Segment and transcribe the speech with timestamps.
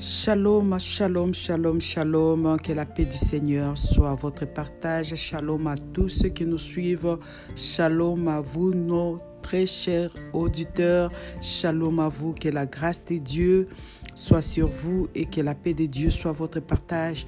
[0.00, 2.56] Shalom, shalom, shalom, shalom.
[2.62, 5.16] Que la paix du Seigneur soit votre partage.
[5.16, 7.18] Shalom à tous ceux qui nous suivent.
[7.56, 11.10] Shalom à vous, nos très chers auditeurs.
[11.40, 12.32] Shalom à vous.
[12.32, 13.66] Que la grâce de Dieu
[14.14, 17.26] soit sur vous et que la paix de Dieu soit votre partage.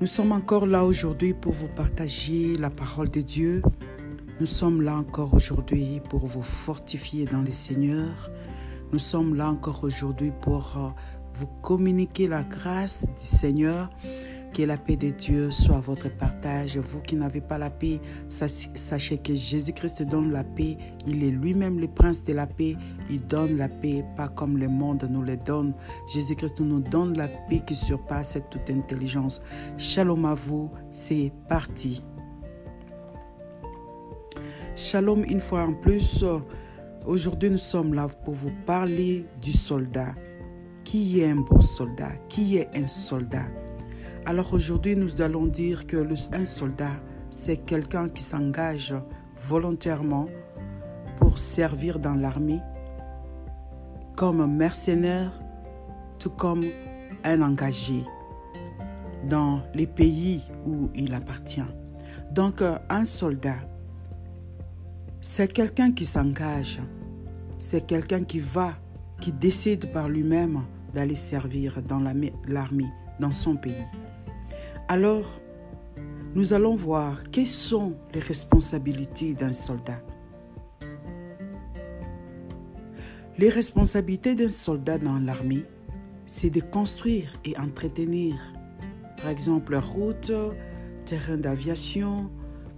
[0.00, 3.60] Nous sommes encore là aujourd'hui pour vous partager la parole de Dieu.
[4.40, 8.30] Nous sommes là encore aujourd'hui pour vous fortifier dans le Seigneur.
[8.92, 10.88] Nous sommes là encore aujourd'hui pour euh,
[11.40, 13.90] vous communiquer la grâce du Seigneur.
[14.52, 16.76] Que la paix de Dieu soit votre partage.
[16.76, 20.76] Vous qui n'avez pas la paix, sachez que Jésus-Christ donne la paix.
[21.06, 22.76] Il est lui-même le prince de la paix.
[23.08, 25.72] Il donne la paix, pas comme le monde nous le donne.
[26.12, 29.40] Jésus-Christ nous donne la paix qui surpasse toute intelligence.
[29.78, 32.02] Shalom à vous, c'est parti.
[34.74, 36.24] Shalom une fois en plus.
[37.06, 40.12] Aujourd'hui, nous sommes là pour vous parler du soldat.
[40.90, 42.10] Qui est un bon soldat?
[42.28, 43.46] Qui est un soldat?
[44.26, 46.90] Alors aujourd'hui, nous allons dire que un soldat,
[47.30, 48.96] c'est quelqu'un qui s'engage
[49.36, 50.26] volontairement
[51.16, 52.58] pour servir dans l'armée
[54.16, 55.30] comme un mercenaire,
[56.18, 56.64] tout comme
[57.22, 58.04] un engagé
[59.28, 61.70] dans les pays où il appartient.
[62.32, 63.58] Donc un soldat,
[65.20, 66.80] c'est quelqu'un qui s'engage,
[67.60, 68.74] c'est quelqu'un qui va,
[69.20, 73.86] qui décide par lui-même d'aller servir dans l'armée, dans son pays.
[74.88, 75.40] Alors,
[76.34, 80.00] nous allons voir quelles sont les responsabilités d'un soldat.
[83.38, 85.64] Les responsabilités d'un soldat dans l'armée,
[86.26, 88.36] c'est de construire et entretenir,
[89.16, 90.32] par exemple, routes,
[91.06, 92.30] terrains d'aviation,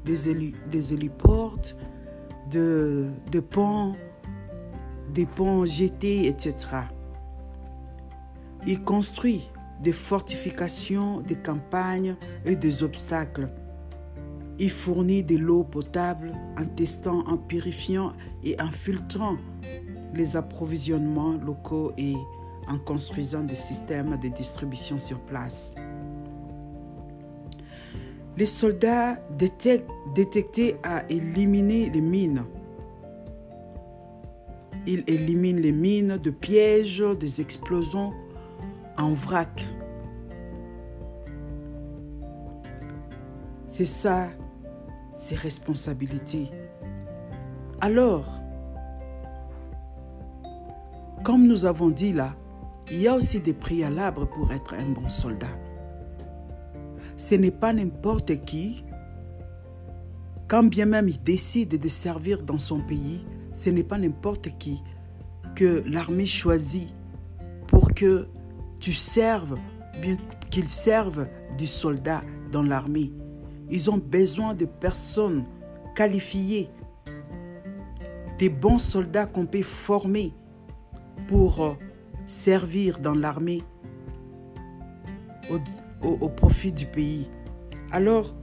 [0.04, 1.58] des, des héliports,
[2.50, 3.94] de, de ponts,
[5.12, 6.54] des ponts jetés, etc.
[8.66, 9.48] Il construit
[9.82, 13.48] des fortifications, des campagnes et des obstacles.
[14.58, 18.12] Il fournit de l'eau potable en testant, en purifiant
[18.44, 19.36] et en filtrant
[20.14, 22.14] les approvisionnements locaux et
[22.68, 25.74] en construisant des systèmes de distribution sur place.
[28.36, 29.16] Les soldats
[30.14, 32.44] détectés à éliminer les mines.
[34.86, 38.12] Ils éliminent les mines de pièges, des explosions
[38.96, 39.66] en vrac.
[43.66, 44.28] C'est ça,
[45.14, 46.50] ses responsabilités.
[47.80, 48.26] Alors,
[51.24, 52.34] comme nous avons dit là,
[52.90, 55.56] il y a aussi des préalables pour être un bon soldat.
[57.16, 58.84] Ce n'est pas n'importe qui,
[60.48, 64.82] quand bien même il décide de servir dans son pays, ce n'est pas n'importe qui
[65.54, 66.88] que l'armée choisit
[67.68, 68.28] pour que
[68.82, 69.56] tu serves,
[70.00, 70.16] bien
[70.50, 73.12] qu'ils servent du soldat dans l'armée.
[73.70, 75.46] Ils ont besoin de personnes
[75.94, 76.68] qualifiées,
[78.38, 80.34] des bons soldats qu'on peut former
[81.28, 81.74] pour euh,
[82.26, 83.62] servir dans l'armée
[85.48, 87.28] au, au, profit du pays.
[87.92, 88.34] Alors,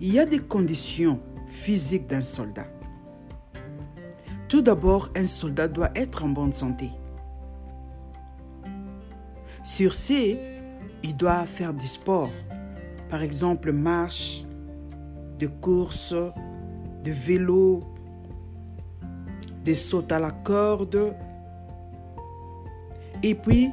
[0.00, 2.68] il y a des conditions physiques d'un soldat.
[4.48, 6.92] Tout d'abord, un soldat doit être en bonne santé.
[9.64, 10.36] Sur ce,
[11.04, 12.30] il doit faire du sport.
[13.08, 14.44] Par exemple, marche,
[15.38, 16.14] de course,
[17.04, 17.80] de vélo,
[19.64, 21.14] des sauts à la corde.
[23.22, 23.70] Et puis,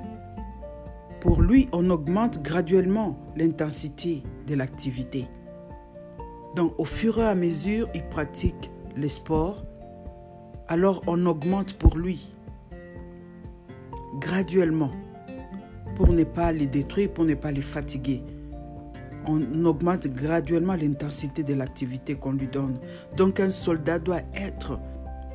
[1.22, 5.28] pour lui, on augmente graduellement l'intensité de l'activité.
[6.56, 9.64] Donc, au fur et à mesure, il pratique le sport,
[10.68, 12.32] alors on augmente pour lui
[14.20, 14.92] graduellement
[16.00, 18.24] pour ne pas les détruire, pour ne pas les fatiguer.
[19.28, 22.80] On augmente graduellement l'intensité de l'activité qu'on lui donne.
[23.18, 24.80] Donc un soldat doit être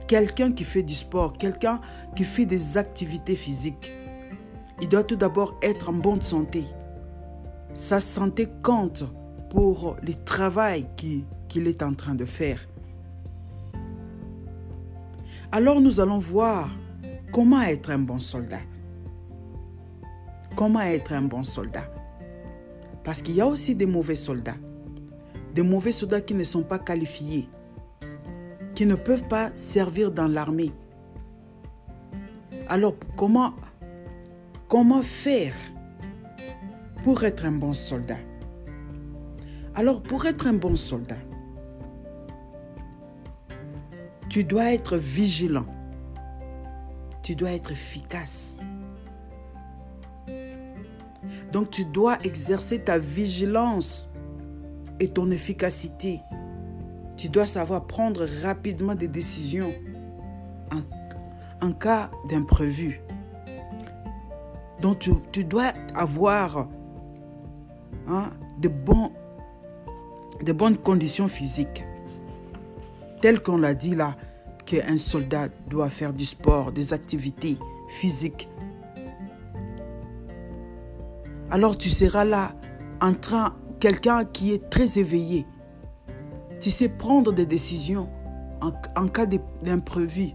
[0.08, 1.82] quelqu'un qui fait du sport, quelqu'un
[2.16, 3.92] qui fait des activités physiques.
[4.80, 6.64] Il doit tout d'abord être en bonne santé.
[7.74, 9.04] Sa santé compte
[9.50, 12.66] pour le travail qu'il est en train de faire.
[15.52, 16.70] Alors nous allons voir
[17.32, 18.60] comment être un bon soldat.
[20.56, 21.84] Comment être un bon soldat
[23.02, 24.56] Parce qu'il y a aussi des mauvais soldats.
[25.52, 27.48] Des mauvais soldats qui ne sont pas qualifiés,
[28.74, 30.72] qui ne peuvent pas servir dans l'armée.
[32.68, 33.52] Alors comment,
[35.02, 35.54] faire
[37.02, 38.18] pour être un bon soldat?
[39.74, 41.18] Alors pour être un bon soldat,
[44.28, 45.66] tu dois être vigilant.
[47.22, 48.60] Tu dois être efficace.
[51.54, 54.10] Donc tu dois exercer ta vigilance
[54.98, 56.20] et ton efficacité.
[57.16, 59.72] Tu dois savoir prendre rapidement des décisions
[61.60, 63.00] en, cas d'imprévu.
[64.80, 66.66] Donc tu, dois avoir
[68.08, 68.68] hein, de,
[70.52, 71.84] bonnes conditions physiques.
[73.22, 74.16] Tel qu'on l'a dit là,
[74.66, 77.56] qu'un soldat doit faire du sport, des activités
[77.88, 78.48] physiques.
[81.54, 82.52] Alors tu seras là
[83.00, 85.46] en train, quelqu'un qui est très éveillé.
[86.58, 88.08] Tu sais prendre des décisions
[88.60, 89.24] en, cas
[89.62, 90.30] d'imprévu.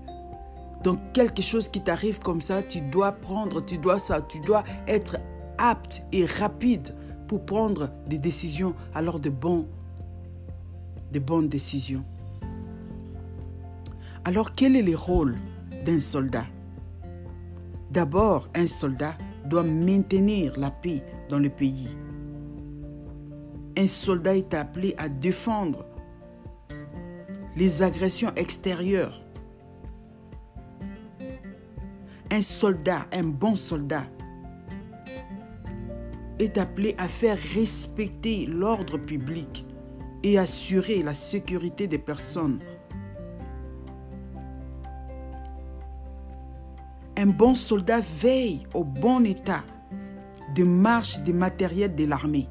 [0.81, 4.63] Donc quelque chose qui t'arrive comme ça, tu dois prendre, tu dois ça, tu dois
[4.87, 5.17] être
[5.57, 6.95] apte et rapide
[7.27, 9.67] pour prendre des décisions, alors de bons,
[11.11, 12.05] de bonnes décisions.
[14.23, 15.37] Alors quel est le rôle
[15.85, 16.45] d'un soldat?
[17.91, 19.17] D'abord, un soldat
[19.49, 21.89] doit maintenir la paix dans le pays.
[23.77, 25.85] Un soldat est appelé à défendre
[27.55, 29.23] les agressions extérieures
[32.31, 34.05] un soldat, un bon soldat,
[36.37, 39.65] est appelé à faire respecter l'ordre public
[40.23, 42.59] et assurer la sécurité des personnes.
[47.21, 49.65] Un bon soldat veille au bon état
[50.55, 52.47] de marche des matériels de l'armée,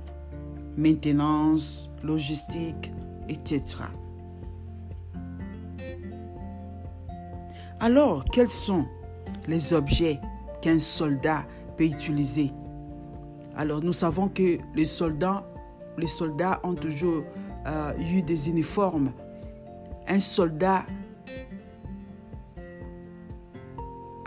[0.76, 2.92] maintenance, logistique,
[3.30, 3.62] etc.
[7.80, 8.84] Alors, quels sont
[9.46, 10.20] les objets
[10.60, 11.46] qu'un soldat
[11.78, 12.52] peut utiliser?
[13.56, 15.50] Alors nous savons que les soldats,
[15.96, 17.24] les soldats ont toujours
[17.66, 19.12] euh, eu des uniformes.
[20.06, 20.84] Un soldat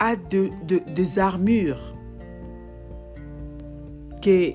[0.04, 1.94] a des armures
[4.20, 4.52] qu'un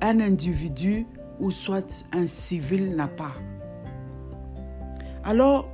[0.00, 1.06] individu
[1.38, 3.34] ou soit un civil n'a pas.
[5.22, 5.68] Alors,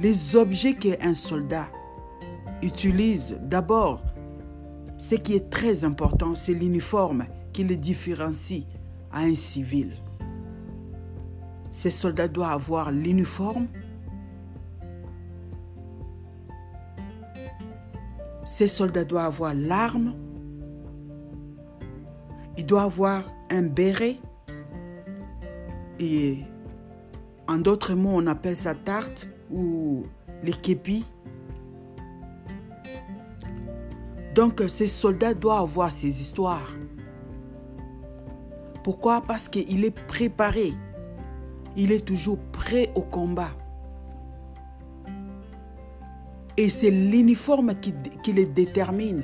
[0.00, 1.68] les objets qu'un soldat
[2.60, 4.02] utilise, d'abord,
[4.98, 8.64] ce qui est très important, c'est l'uniforme qui le différencie
[9.12, 9.92] à un civil.
[11.70, 13.68] Ce soldat doit avoir l'uniforme.
[18.54, 20.14] Ce soldat doit avoir l'arme.
[22.56, 24.18] Il doit avoir un béret.
[25.98, 26.38] Et
[27.48, 30.04] en d'autres mots, on appelle ça tarte ou
[30.44, 31.04] les képis.
[34.36, 36.76] Donc ces soldats doivent avoir ces histoires.
[38.84, 39.20] Pourquoi?
[39.20, 40.74] Parce qu'il est préparé.
[41.76, 43.50] Il est toujours prêt au combat.
[46.56, 49.22] Et c'est l'uniforme qui, qui, le détermine.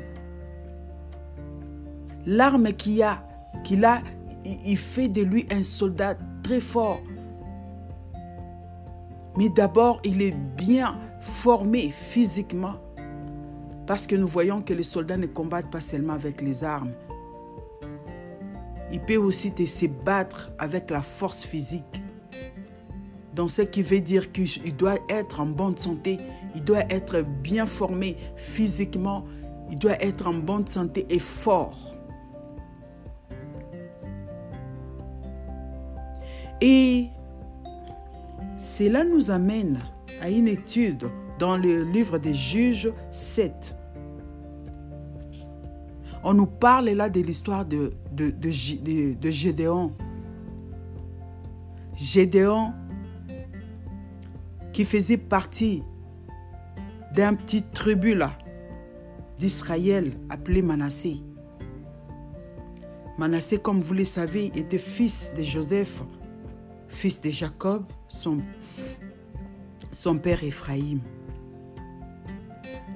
[2.27, 3.23] L'arme qu'il a,
[3.65, 4.03] qu'il a,
[4.44, 7.00] il fait de lui un soldat très fort,
[9.37, 12.75] mais d'abord, il est bien formé physiquement
[13.87, 16.93] parce que nous voyons que les soldats ne combattent pas seulement avec les armes.
[18.93, 22.03] Il peut aussi se battre avec la force physique.
[23.41, 26.19] Donc ce qui veut dire qu'il doit être en bonne santé,
[26.55, 29.25] il doit être bien formé physiquement,
[29.70, 31.97] il doit être en bonne santé et fort.
[36.61, 37.06] Et
[38.59, 39.79] cela nous amène
[40.20, 43.75] à une étude dans le livre des juges 7.
[46.25, 49.93] On nous parle là de l'histoire de, de, de, Gédéon.
[51.97, 52.75] Gédéon
[54.72, 55.82] qui faisait partie
[57.15, 58.17] d'un petit tribu
[59.39, 61.22] d'Israël appelé Manassé.
[63.19, 66.03] Manassé, comme vous le savez, était fils de Joseph,
[66.89, 68.39] fils de Jacob, son,
[69.91, 71.00] son père Ephraïm.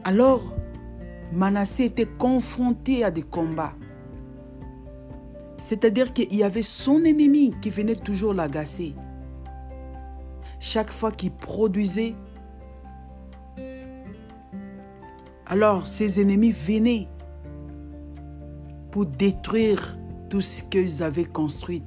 [0.05, 0.43] Alors,
[1.33, 3.75] Manassé était confronté à des combats.
[5.59, 8.95] C'est-à-dire qu'il y avait son ennemi qui venait toujours l'agacer.
[10.67, 12.15] Chaque fois qu'il produisait,
[15.45, 17.07] alors ses ennemis venaient
[18.91, 19.99] pour détruire
[20.31, 21.83] tout ce qu'ils avaient construit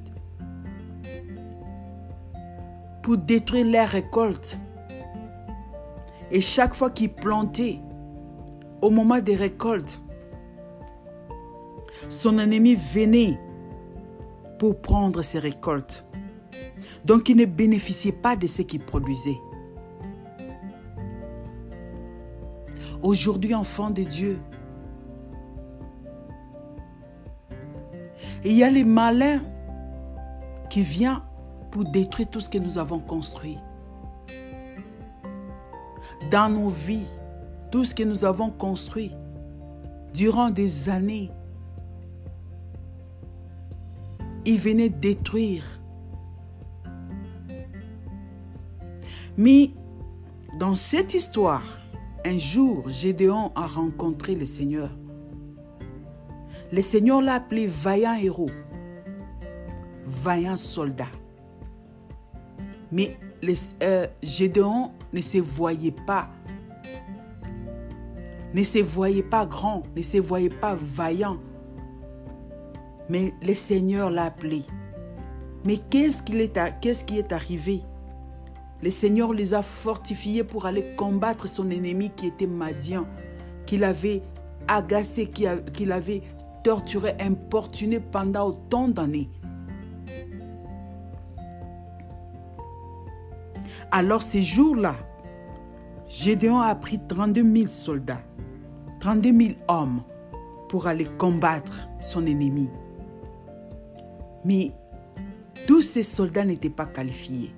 [3.02, 4.60] pour détruire les récoltes.
[6.30, 7.80] Et chaque fois qu'il plantait,
[8.84, 10.02] au moment des récoltes,
[12.10, 13.40] son ennemi venait
[14.60, 16.07] pour prendre ses récoltes.
[17.08, 19.40] Donc il ne bénéficiait pas de ce qu'il produisait.
[23.02, 24.38] Aujourd'hui, enfant de Dieu,
[28.44, 29.42] il y a les malins
[30.70, 31.22] qui viennent
[31.72, 33.58] pour détruire tout ce que nous avons construit.
[36.30, 37.08] Dans nos vies,
[37.72, 39.14] tout ce que nous avons construit
[40.14, 41.32] durant des années,
[44.46, 45.64] il venait détruire.
[49.38, 49.70] Mais
[50.58, 51.80] dans cette histoire,
[52.26, 54.90] un jour, Gédéon a rencontré le Seigneur.
[56.72, 58.50] Le Seigneur l'a appelé vaillant héros,
[60.04, 61.08] vaillant soldat.
[62.92, 63.16] Mais
[63.84, 66.30] euh, Gédéon ne se voyait pas,
[68.54, 71.38] ne se voyait pas grand, ne se voyait pas vaillant.
[73.08, 74.64] Mais le Seigneur l'a appelé.
[75.64, 77.84] Mais qu'est-ce qui est, qu'est-ce qui est arrivé?
[78.84, 83.08] Le Seigneur les a fortifiés pour aller combattre son ennemi qui était Madian,
[83.66, 84.22] qu'il avait
[84.68, 86.22] agacé, qu'il avait
[86.64, 89.30] torturé, importuné pendant autant d'années.
[93.92, 94.96] Alors ces jours-là,
[96.10, 98.22] Gédéon a pris 32 000 soldats,
[99.00, 100.04] 32 000 hommes
[100.70, 102.70] pour aller combattre son ennemi.
[104.46, 104.72] Mais
[105.66, 107.56] tous ces soldats n'étaient pas qualifiés.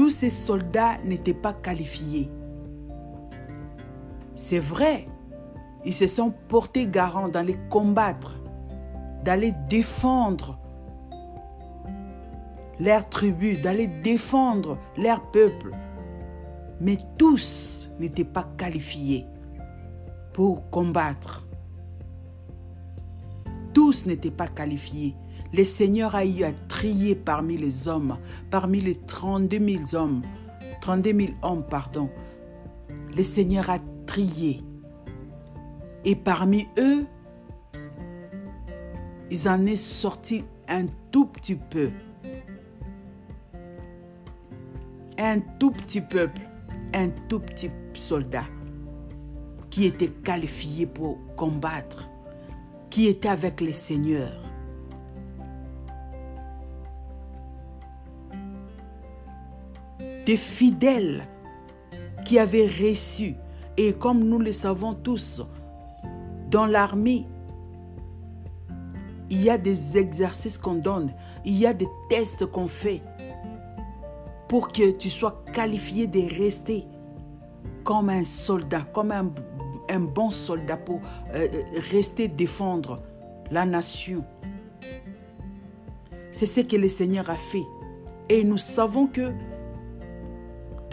[0.00, 2.30] Tous ces soldats n'étaient pas qualifiés.
[4.34, 5.06] C'est vrai,
[5.84, 8.38] ils se sont portés garant d'aller combattre,
[9.22, 10.58] d'aller défendre
[12.78, 15.76] leur tribu, d'aller défendre leur peuple.
[16.80, 19.26] Mais tous n'étaient pas qualifiés
[20.32, 21.46] pour combattre.
[23.74, 25.14] Tous n'étaient pas qualifiés.
[25.52, 28.18] Le Seigneur a eu à trier parmi les hommes,
[28.50, 30.22] parmi les 32 000 hommes,
[30.80, 32.08] 32 000 hommes, pardon.
[33.16, 34.60] Le Seigneur a trié.
[36.04, 37.04] Et parmi eux,
[39.30, 41.90] ils en est sorti un tout petit peu
[45.20, 46.40] un tout petit peuple,
[46.94, 48.46] un tout petit soldat
[49.68, 52.08] qui était qualifié pour combattre,
[52.88, 54.49] qui était avec les seigneurs.
[60.36, 61.26] Fidèles
[62.24, 63.36] qui avaient reçu,
[63.76, 65.42] et comme nous le savons tous,
[66.50, 67.26] dans l'armée,
[69.30, 71.12] il y a des exercices qu'on donne,
[71.44, 73.02] il y a des tests qu'on fait
[74.48, 76.84] pour que tu sois qualifié de rester
[77.84, 81.00] comme un soldat, comme un, bon soldat pour
[81.34, 81.48] euh,
[81.90, 83.00] rester défendre
[83.50, 84.24] la nation.
[86.32, 87.64] C'est ce que le Seigneur a fait.
[88.28, 89.32] Et nous savons que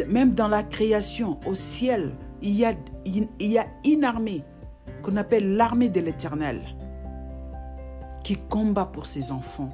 [0.05, 4.43] même dans la création, au ciel, il y a, une armée
[5.01, 6.61] qu'on appelle l'armée de l'Éternel
[8.23, 9.71] qui combat pour ses enfants.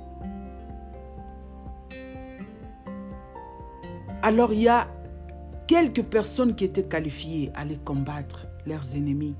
[4.21, 4.87] Alors il y a
[5.67, 9.35] quelques personnes qui étaient qualifiées à aller combattre leurs ennemis.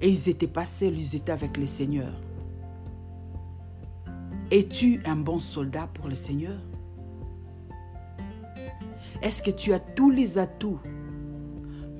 [0.00, 2.12] Et ils n'étaient pas seuls, ils étaient avec le Seigneur.
[4.50, 6.58] Es-tu un bon soldat pour le Seigneur?
[9.22, 10.80] Est-ce que tu as tous les atouts,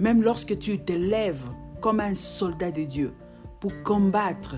[0.01, 1.49] même lorsque tu te lèves
[1.81, 3.13] comme un soldat de Dieu,
[3.61, 4.57] pour combattre.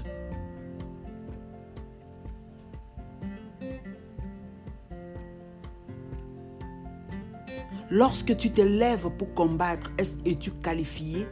[7.90, 11.28] Lorsque tu te lèves pour combattre, es-tu qualifié?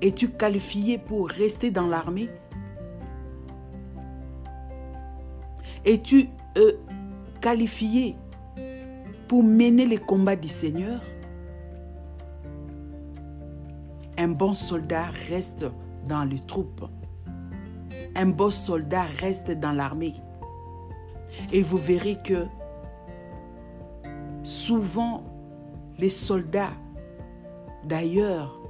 [0.00, 2.30] Es-tu qualifié pour rester dans l'armée?
[5.84, 6.72] Es-tu euh,
[7.42, 8.16] qualifié
[9.28, 11.00] pour mener les combats du Seigneur
[14.16, 15.66] Un bon soldat reste
[16.06, 16.84] dans les troupes.
[18.14, 20.14] Un bon soldat reste dans l'armée.
[21.52, 22.46] Et vous verrez que
[24.44, 25.24] Souvent,
[25.98, 26.74] les soldats,
[27.82, 28.60] d'ailleurs,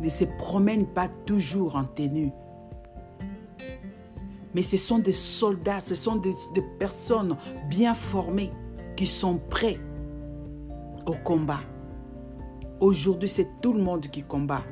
[0.00, 2.32] ne se promènent pas toujours en tenue.
[4.54, 6.32] Mais ce sont des soldats, ce sont des,
[6.78, 7.36] personnes
[7.68, 8.50] bien formées
[8.96, 9.78] qui sont prêts
[11.06, 11.60] au combat.
[12.80, 14.62] Aujourd'hui, c'est tout le monde qui combat.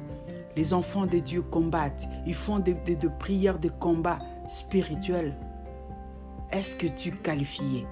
[0.57, 2.07] Les enfants de Dieu combattent.
[2.27, 2.77] Ils font des,
[3.19, 5.37] prières de combat spirituel.
[6.51, 7.87] Est-ce que tu es qualifié?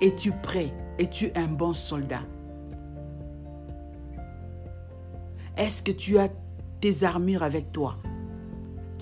[0.00, 0.72] Es-tu prêt?
[0.98, 2.22] Es-tu un bon soldat?
[5.56, 6.28] Est-ce que tu as
[6.80, 7.96] tes armures avec toi?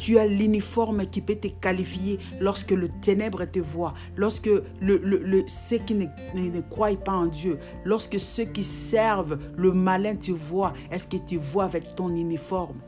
[0.01, 4.49] Tu as l'uniforme qui peut te qualifier lorsque le ténèbre te voit, lorsque
[4.81, 10.17] le, ceux qui ne, ne, croient pas en Dieu, lorsque ceux qui servent le malin
[10.17, 10.73] te voient.
[10.91, 12.79] Est-ce que tu vois avec ton uniforme?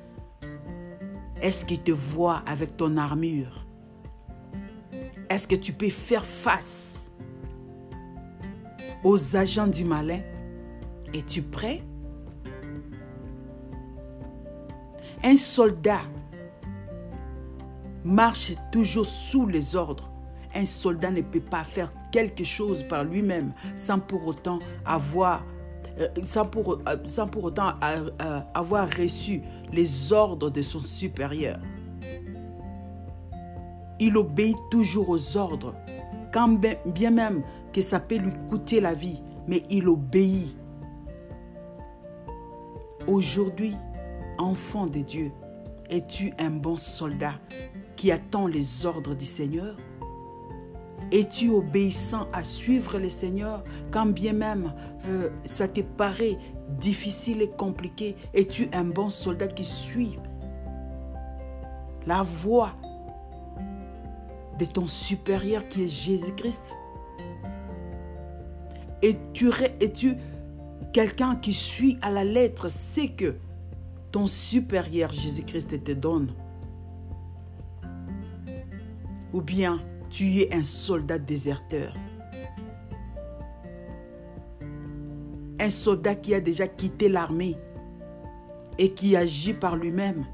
[1.42, 3.66] Est-ce qu'il te voit avec ton armure?
[5.28, 7.12] Est-ce que tu peux faire face
[9.04, 10.22] aux agents du malin?
[11.12, 11.82] Es-tu prêt?
[15.22, 16.00] Un soldat
[18.04, 20.10] marche toujours sous les ordres.
[20.54, 25.42] Un soldat ne peut pas faire quelque chose par lui-même sans pour autant avoir
[26.00, 29.42] euh, sans pour, euh, sans pour autant euh, avoir reçu
[29.72, 31.58] les ordres de son supérieur.
[34.00, 35.74] Il obéit toujours aux ordres,
[36.86, 37.42] bien même
[37.72, 40.56] que ça peut lui coûter la vie, mais il obéit.
[43.06, 43.76] Aujourd'hui,
[44.38, 45.30] enfant de Dieu,
[45.90, 47.34] es-tu un bon soldat?
[48.02, 49.76] Qui attend les ordres du Seigneur.
[51.12, 54.72] Es-tu obéissant à suivre le Seigneur quand bien même
[55.06, 56.36] euh, ça te paraît
[56.80, 58.16] difficile et compliqué?
[58.34, 60.18] Es-tu un bon soldat qui suit
[62.04, 62.72] la voix
[64.58, 66.74] de ton supérieur qui est Jésus-Christ?
[69.00, 70.16] Es-tu es
[70.92, 73.36] quelqu'un qui suit à la lettre ce que
[74.10, 76.32] ton supérieur Jésus-Christ te donne?
[79.32, 81.94] Ou bien tu es un soldat déserteur.
[85.58, 87.56] Un soldat qui a déjà quitté l'armée
[88.78, 90.26] et qui agit par lui-même.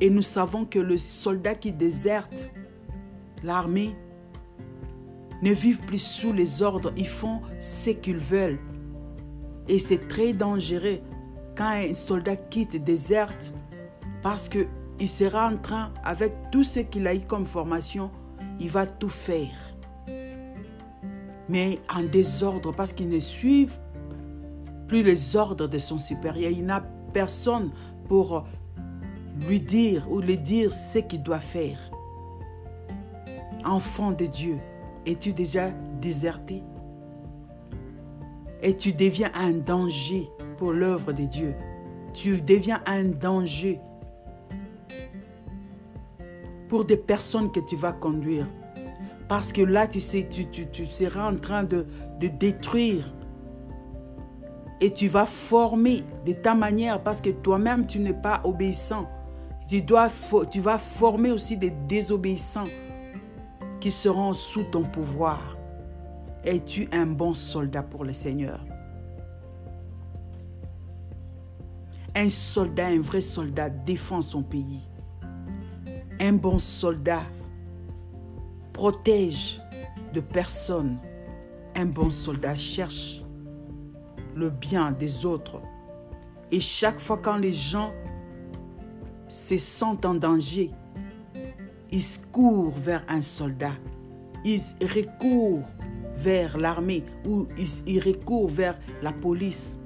[0.00, 2.50] Et nous savons que le soldat qui déserte
[3.42, 3.96] l'armée
[5.42, 8.58] ne vivent plus sous les ordres, ils font ce qu'ils veulent.
[9.68, 10.98] Et c'est très dangereux
[11.56, 13.52] quand un soldat quitte, déserte,
[14.22, 14.48] parce
[14.98, 18.10] qu'il sera en train, avec tout ce qu'il a eu comme formation,
[18.60, 19.56] il va tout faire.
[21.48, 23.68] Mais en désordre parce qu'il ne suit
[24.86, 26.50] plus les ordres de son supérieur.
[26.50, 27.70] Il n'a personne
[28.08, 28.44] pour
[29.46, 31.78] lui dire ou lui dire ce qu'il doit faire.
[33.64, 34.58] Enfant de Dieu,
[35.06, 36.62] es-tu déjà déserté?
[38.62, 41.54] Et tu deviens un danger pour l'œuvre de Dieu.
[42.12, 43.80] Tu deviens un danger
[46.68, 48.46] pour des personnes que tu vas conduire.
[49.26, 51.86] Parce que là, tu seras en train de,
[52.20, 53.12] détruire.
[54.80, 59.08] Et tu vas former de ta manière parce que toi-même, tu n'es pas obéissant.
[59.66, 62.64] Tu, tu vas former aussi des désobéissants
[63.80, 65.56] qui seront sous ton pouvoir.
[66.44, 68.64] Es-tu un bon soldat pour le Seigneur?
[72.14, 74.80] Un soldat, un vrai soldat défend son pays.
[76.20, 77.22] Un bon soldat
[78.72, 79.60] protège
[80.12, 80.98] de personnes.
[81.74, 83.22] Un bon soldat cherche
[84.34, 85.60] le bien des autres.
[86.50, 87.92] Et chaque fois quand les gens
[89.28, 90.70] se sentent en danger,
[91.90, 93.74] ils courent vers un soldat.
[94.44, 95.68] Ils recourent
[96.14, 97.46] vers l'armée ou
[97.86, 99.78] ils, recourent vers la police.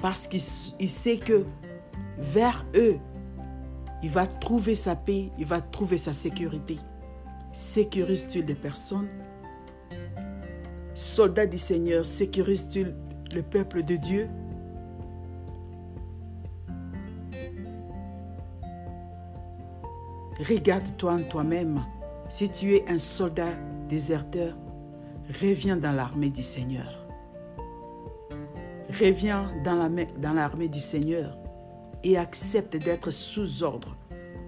[0.00, 1.44] Parce qu'il sait que
[2.18, 2.96] vers eux,
[4.02, 6.78] il va trouver sa paix, il va trouver sa sécurité.
[7.52, 9.08] Sécurise-t-il des personnes?
[10.94, 12.94] Soldat du Seigneur, sécurise-t-il
[13.34, 14.28] le peuple de Dieu?
[20.38, 21.82] Regarde-toi en toi-même.
[22.28, 23.54] Si tu es un soldat
[23.88, 24.54] déserteur,
[25.40, 27.06] reviens dans l'armée du Seigneur.
[28.90, 31.36] Reviens dans l'armée du Seigneur
[32.06, 33.96] et accepte d'être sous ordre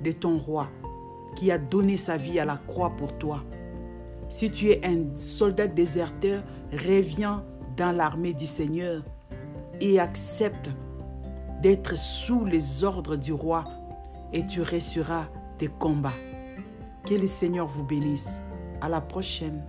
[0.04, 0.68] de ton roi
[1.34, 3.42] qui a donné sa vie à la croix pour toi.
[4.28, 7.44] Si tu es un soldat déserteur, reviens
[7.76, 9.02] dans l'armée du Seigneur
[9.80, 10.70] et accepte
[11.60, 13.64] d'être sous les ordres du roi
[14.32, 15.26] et tu réussiras
[15.58, 16.12] des combats.
[17.08, 18.44] Que le Seigneur vous bénisse.
[18.80, 19.64] À la prochaine.